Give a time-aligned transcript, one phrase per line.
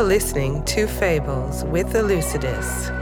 [0.00, 2.99] You're listening to Fables with Elucidus.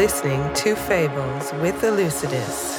[0.00, 2.69] Listening to Fables with Elucidus.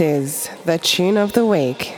[0.00, 1.94] Is the tune of the week.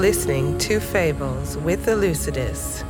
[0.00, 2.89] Listening to Fables with Elucidus.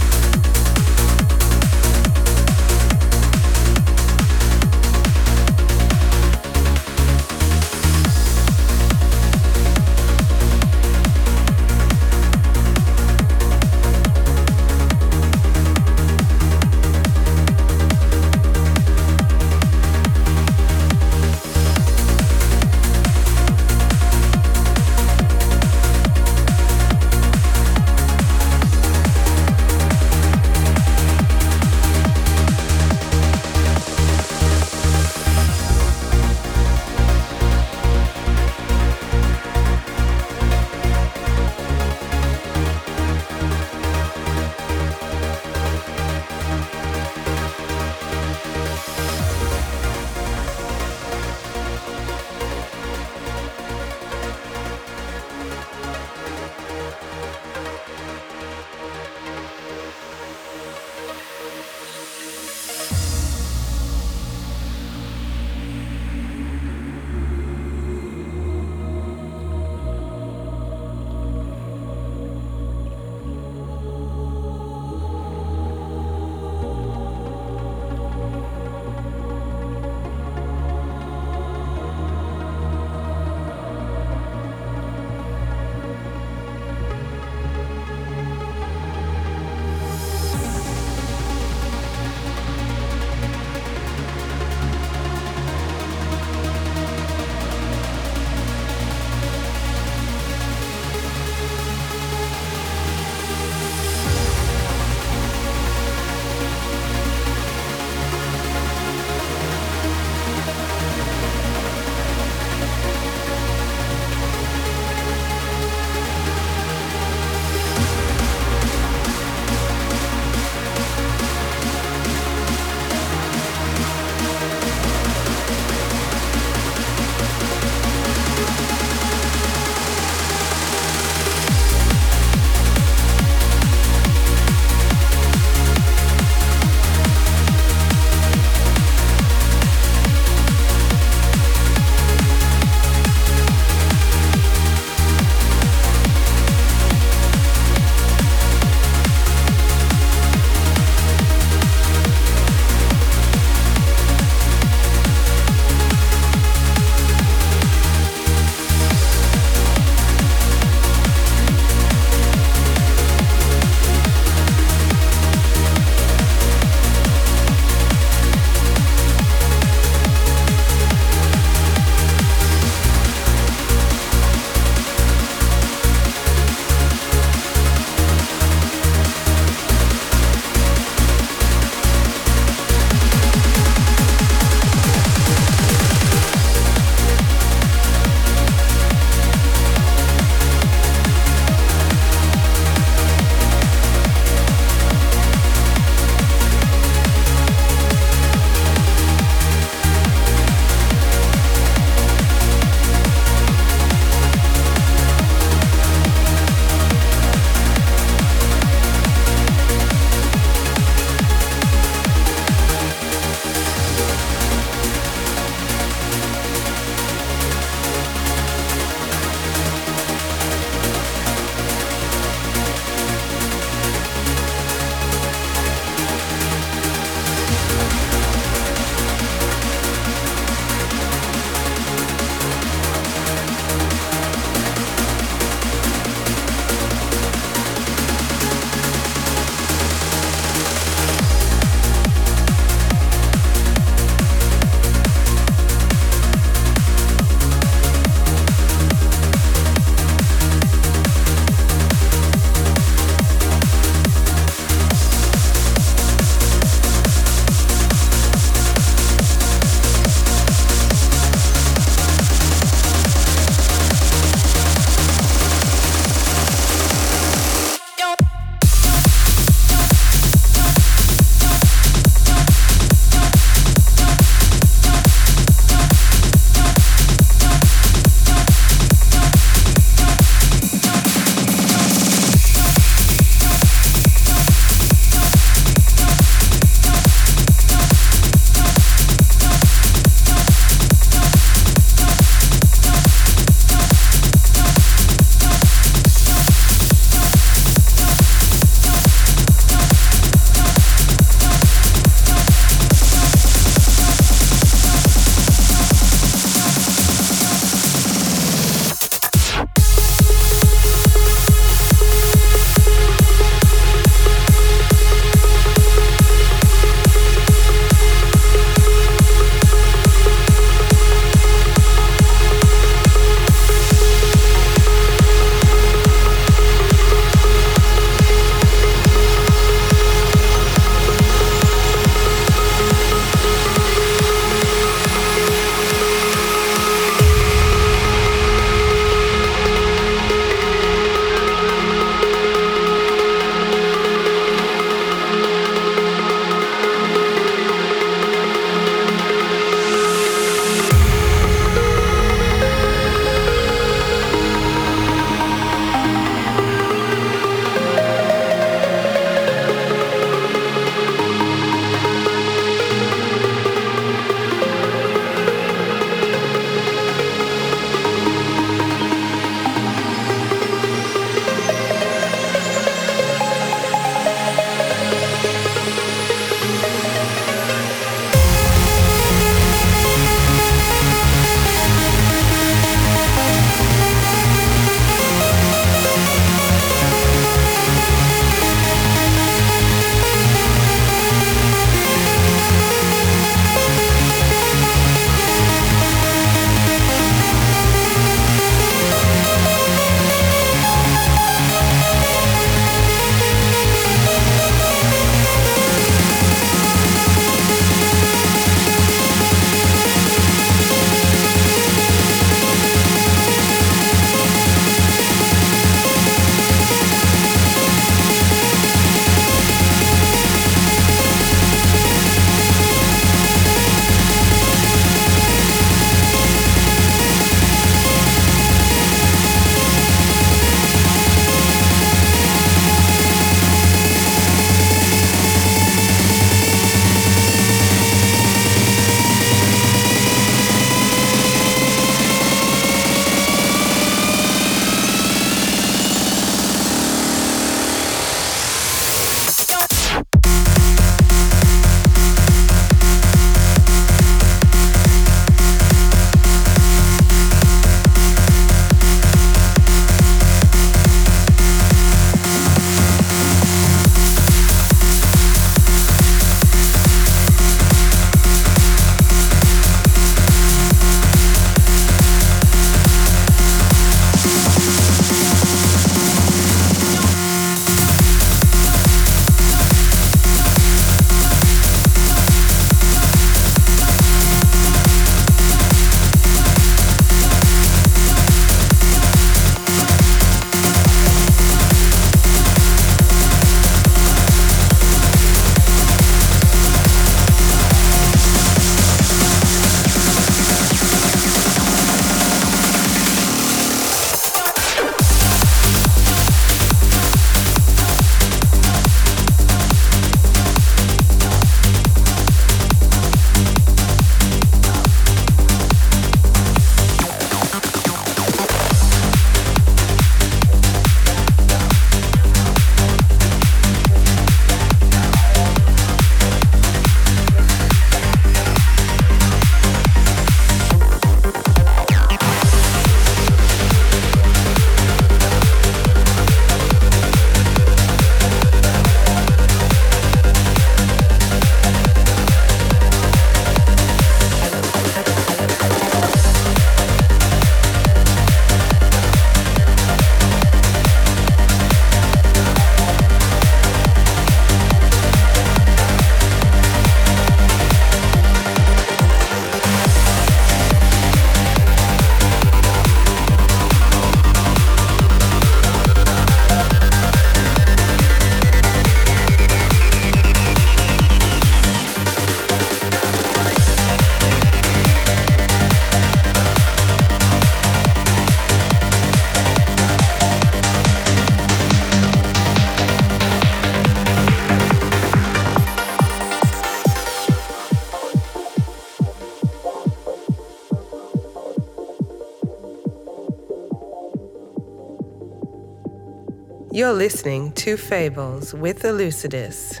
[597.04, 600.00] You're listening to Fables with Elucidus.